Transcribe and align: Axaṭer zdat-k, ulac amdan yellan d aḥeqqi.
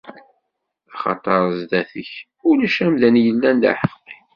Axaṭer 0.93 1.41
zdat-k, 1.57 2.11
ulac 2.49 2.77
amdan 2.85 3.15
yellan 3.25 3.55
d 3.61 3.63
aḥeqqi. 3.71 4.17